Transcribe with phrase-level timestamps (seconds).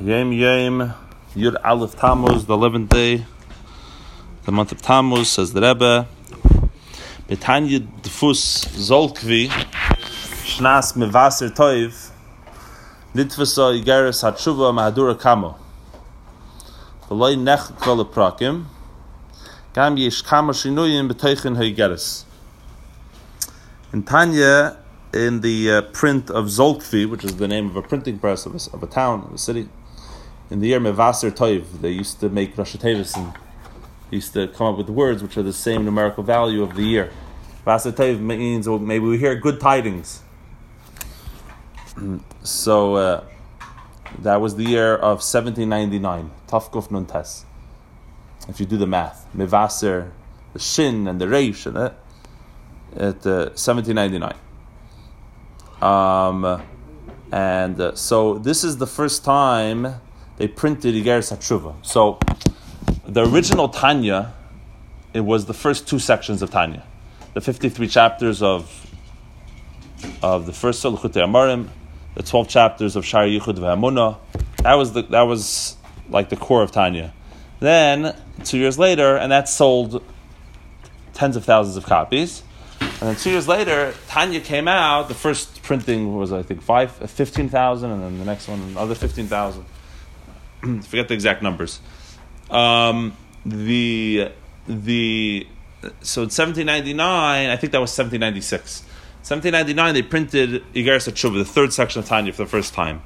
[0.00, 0.94] Yom Yom
[1.36, 3.26] Yud Aleph Tammuz, the eleventh day,
[4.44, 6.08] the month of Tammuz, says the Rebbe.
[7.28, 12.10] Betanya Dfus Zolkvi Shnas Mevaser Toiv
[13.14, 15.56] Nitvasa Igeres Hatshuva Mahadura Kamo
[17.08, 18.64] V'loi Nech Kol Prakim
[19.74, 22.24] Gam Yesh Kamo Shinuyim B'toichin HaIgeres
[23.92, 24.78] In Tanya,
[25.12, 28.54] in the uh, print of Zolkvi, which is the name of a printing press of
[28.54, 29.68] a, of a town, of a city,
[30.52, 33.32] in the year Mevaser Toiv, they used to make Rosh Tevis and
[34.10, 37.10] used to come up with words which are the same numerical value of the year.
[37.66, 40.22] Vaser Toiv means well, maybe we hear good tidings.
[42.42, 43.24] so uh,
[44.18, 47.46] that was the year of 1799, Tafkuf Nun Tes.
[48.46, 50.10] If you do the math, Mevaser,
[50.52, 51.94] the Shin and the Reish, and it,
[52.94, 54.34] at uh, 1799.
[55.80, 56.62] Um,
[57.32, 59.94] and uh, so this is the first time
[60.42, 61.72] they printed Igeres Hatshuva.
[61.86, 62.18] So
[63.06, 64.34] the original Tanya,
[65.14, 66.82] it was the first two sections of Tanya,
[67.32, 68.68] the 53 chapters of
[70.20, 71.68] of the first Salchut Amarim,
[72.16, 74.18] the 12 chapters of Shari Yichud V'Hamuna.
[74.64, 75.76] That was the, that was
[76.10, 77.14] like the core of Tanya.
[77.60, 80.02] Then two years later, and that sold
[81.14, 82.42] tens of thousands of copies.
[82.80, 85.06] And then two years later, Tanya came out.
[85.06, 89.64] The first printing was, I think, five, 15,000, and then the next one, another 15,000.
[90.82, 91.80] Forget the exact numbers.
[92.50, 94.30] Um, the,
[94.66, 95.46] the,
[96.00, 98.82] so in 1799, I think that was 1796.
[99.22, 103.02] 1799, they printed Igeres Hatshuva, the third section of Tanya, for the first time.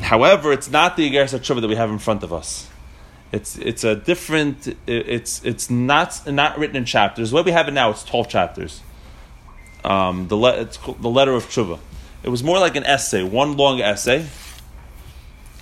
[0.00, 2.68] However, it's not the Igeres Hatshuva that we have in front of us.
[3.32, 4.76] It's it's a different.
[4.86, 7.32] It's it's not not written in chapters.
[7.32, 8.80] Way we have it now, it's twelve chapters.
[9.82, 11.78] Um, the le- the letter of tshuva.
[12.22, 14.26] It was more like an essay, one long essay.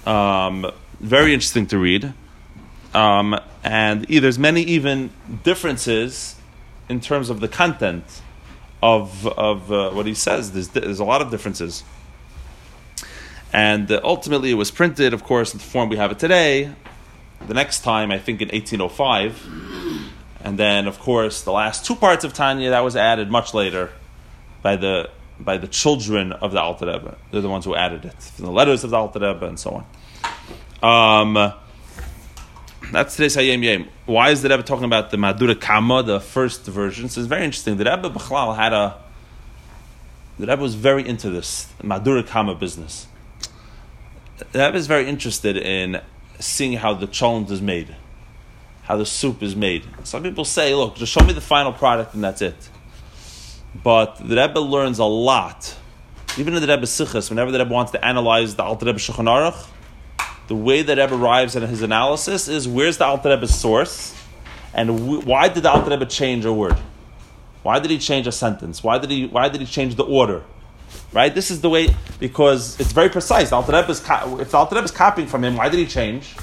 [0.06, 2.12] Um, very interesting to read,
[2.94, 5.10] um, and there's many even
[5.44, 6.36] differences
[6.88, 8.22] in terms of the content
[8.82, 10.52] of of uh, what he says.
[10.52, 11.84] There's there's a lot of differences,
[13.52, 16.74] and uh, ultimately it was printed, of course, in the form we have it today
[17.48, 19.48] the next time, I think in 1805.
[20.44, 23.90] And then, of course, the last two parts of Tanya, that was added much later
[24.60, 27.16] by the by the children of the Alter Rebbe.
[27.30, 29.84] They're the ones who added it, from the letters of the Alter Rebbe and so
[30.82, 31.34] on.
[31.34, 31.52] Um,
[32.92, 33.88] that's today's Hayom Yom.
[34.06, 37.08] Why is the Rebbe talking about the Mahadura Kama, the first version?
[37.08, 37.76] So it's very interesting.
[37.76, 38.98] The Rebbe Bechlal had a.
[40.38, 43.06] The Rebbe was very into this Mahadura Kama business.
[44.38, 46.00] The Rebbe is very interested in
[46.38, 47.94] seeing how the cholent is made,
[48.82, 49.84] how the soup is made.
[50.04, 52.68] Some people say, look, just show me the final product and that's it.
[53.74, 55.76] But the Rebbe learns a lot.
[56.38, 59.26] Even in the Rebbe Sichas, whenever the Rebbe wants to analyze the Alter Rebbe Shulchan
[59.26, 59.66] Aruch,
[60.48, 64.14] the way that Rebbe arrives at his analysis is where's the Alter Rebbe's source,
[64.74, 66.76] and why did the Alter Rebbe change a word?
[67.62, 68.82] Why did he change a sentence?
[68.82, 70.42] Why did he, why did he change the order?
[71.12, 71.34] Right?
[71.34, 73.50] This is the way, because it's very precise.
[73.50, 75.86] The Alter Rebbe is, if the Alter Rebbe is copying from him, why did he
[75.86, 76.34] change?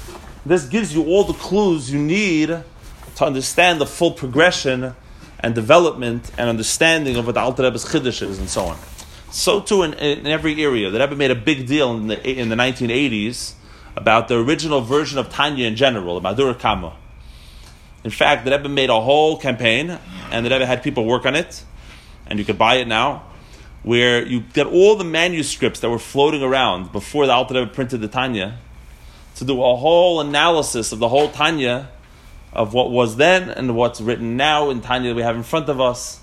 [0.46, 4.94] This gives you all the clues you need to understand the full progression
[5.40, 8.78] and development and understanding of what the Alter Rebbe's Chiddush is and so on.
[9.30, 10.90] So too in, in every area.
[10.90, 13.54] The Rebbe made a big deal in the, in the 1980s
[13.96, 16.96] about the original version of Tanya in general, about Dura Kama.
[18.04, 19.98] In fact, the Rebbe made a whole campaign,
[20.30, 21.64] and the Rebbe had people work on it,
[22.26, 23.24] and you could buy it now
[23.82, 28.00] where you get all the manuscripts that were floating around before the Alter Rebbe printed
[28.00, 28.58] the Tanya,
[29.36, 31.88] to do a whole analysis of the whole Tanya,
[32.52, 35.68] of what was then and what's written now in Tanya that we have in front
[35.68, 36.20] of us,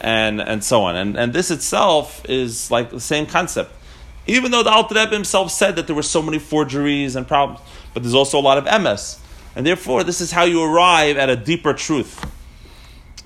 [0.00, 0.96] and, and so on.
[0.96, 3.72] And, and this itself is like the same concept.
[4.26, 7.60] Even though the Alter Rebbe himself said that there were so many forgeries and problems,
[7.94, 9.18] but there's also a lot of MS.
[9.56, 12.24] And therefore, this is how you arrive at a deeper truth.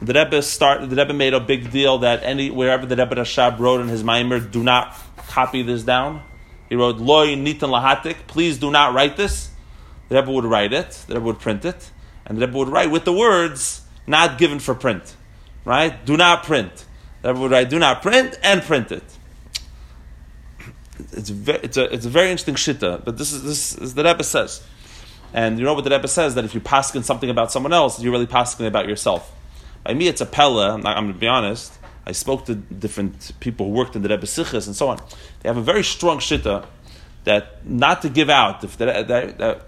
[0.00, 0.88] The Rebbe start.
[0.88, 4.02] The Rebbe made a big deal that any wherever the Rebbe Rashab wrote in his
[4.02, 4.96] Maimer, do not
[5.28, 6.22] copy this down.
[6.68, 8.26] He wrote Loy Nitan Lahatik.
[8.26, 9.50] Please do not write this.
[10.08, 11.04] The Rebbe would write it.
[11.06, 11.90] The Rebbe would print it,
[12.26, 15.16] and the Rebbe would write with the words not given for print.
[15.64, 16.04] Right?
[16.04, 16.84] Do not print.
[17.22, 19.04] The Rebbe would write do not print and print it.
[21.12, 24.04] It's a, it's a, it's a very interesting shitta, but this is this is the
[24.04, 24.62] Rebbe says.
[25.32, 28.00] And you know what the Rebbe says that if you paskin something about someone else,
[28.00, 29.32] you're really paskin about yourself.
[29.82, 30.74] By me, it's a pella.
[30.74, 31.76] I'm, I'm going to be honest.
[32.06, 34.98] I spoke to different people who worked in the Rebbe Sichas and so on.
[35.40, 36.66] They have a very strong shitta
[37.24, 38.62] that not to give out.
[38.62, 38.78] If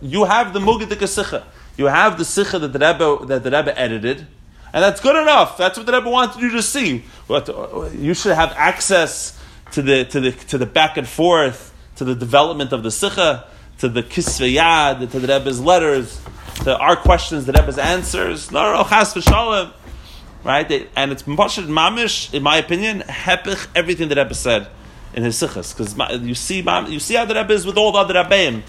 [0.00, 1.44] you have the Mugadik Sicha,
[1.76, 4.26] you have the Sicha that the Rebbe that the Rebbe edited,
[4.73, 5.56] and that's good enough.
[5.56, 7.05] That's what the Rebbe wanted you to see.
[7.28, 9.38] But uh, you should have access
[9.73, 13.44] to the to the to the back and forth to the development of the Sicha.
[13.78, 16.20] to the Kisveyad, to the Rebbe's letters,
[16.64, 18.50] to our questions, the Rebbe's answers.
[18.52, 20.88] Right?
[20.96, 24.69] And it's Mashad Mamish, in my opinion, hepich everything the Rebbe said
[25.12, 25.73] in his sikhs.
[25.73, 28.62] Because you see, you see how the Rebbe is with all the other Rebbeim.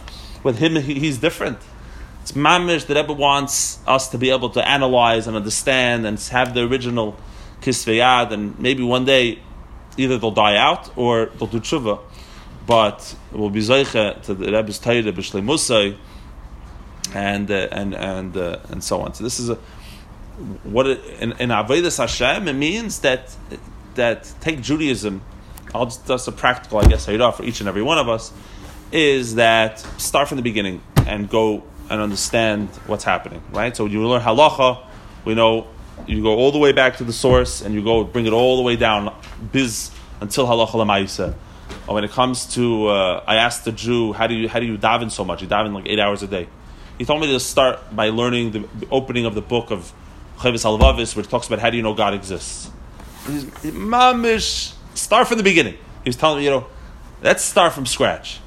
[0.44, 1.60] With him, he's different.
[2.28, 2.86] It's mamish.
[2.86, 7.16] The Rebbe wants us to be able to analyze and understand and have the original
[7.62, 9.40] kisveyad, and maybe one day
[9.96, 12.02] either they'll die out or they'll do tshuva.
[12.66, 15.96] But it will be zeiche to the Rebbe's Torah b'shleimusay,
[17.14, 19.14] and uh, and and uh, and so on.
[19.14, 19.56] So this is a
[20.66, 23.34] what it, in, in Hashem it means that
[23.96, 25.22] that take Judaism.
[25.74, 28.34] I'll just that's a practical, I guess, for each and every one of us
[28.92, 33.76] is that start from the beginning and go and understand what's happening, right?
[33.76, 34.86] So you learn halacha,
[35.26, 35.68] we know
[36.08, 38.58] you go all the way back to the source and you go bring it all
[38.58, 39.14] the way down,
[39.52, 39.92] biz
[40.22, 41.36] until halacha lemaisa.
[41.88, 44.66] Or when it comes to, uh, I asked the Jew, how do you how do
[44.66, 45.42] you daven so much?
[45.42, 46.48] You daven like eight hours a day.
[46.98, 49.94] He told me to start by learning the, the opening of the book of
[50.38, 52.72] Chovos Halevovos, which talks about how do you know God exists.
[53.26, 55.76] Mamish, start from the beginning.
[56.04, 56.68] He was telling me, you know,
[57.22, 58.40] let's start from scratch.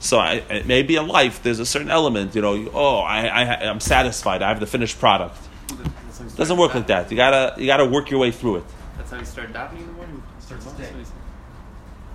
[0.00, 1.42] So I, it may be in life.
[1.42, 2.54] There's a certain element, you know.
[2.54, 4.40] You, oh, I, I, I'm satisfied.
[4.42, 5.36] I have the finished product.
[5.70, 7.10] It doesn't work like that.
[7.10, 8.64] You gotta, you gotta work your way through it.
[8.96, 10.22] That's how you start davening in the morning.
[10.40, 10.90] Starts today.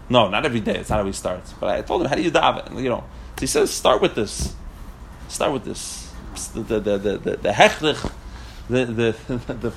[0.10, 0.78] No, not every day.
[0.80, 1.54] It's not how he starts.
[1.54, 2.82] But I told him, how do you daven?
[2.82, 3.04] You know,
[3.36, 4.56] so he says, start with this.
[5.28, 6.12] Start with this.
[6.54, 8.12] The the the the the, the hechrech,
[8.68, 9.16] the, the,
[9.54, 9.74] the,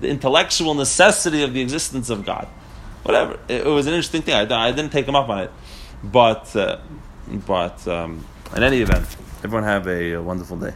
[0.00, 2.46] the intellectual necessity of the existence of God.
[3.02, 3.38] Whatever.
[3.48, 4.34] It, it was an interesting thing.
[4.34, 5.50] I, I didn't take him up on it,
[6.04, 6.54] but.
[6.54, 6.78] Uh,
[7.46, 8.24] but um,
[8.54, 9.06] in any event,
[9.44, 10.74] everyone have a, a wonderful day.